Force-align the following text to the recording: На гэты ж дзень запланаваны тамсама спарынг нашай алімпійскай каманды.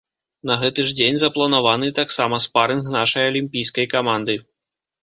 На 0.51 0.55
гэты 0.61 0.85
ж 0.91 0.95
дзень 1.01 1.19
запланаваны 1.25 1.91
тамсама 2.01 2.41
спарынг 2.49 2.91
нашай 2.99 3.31
алімпійскай 3.35 3.85
каманды. 3.95 4.43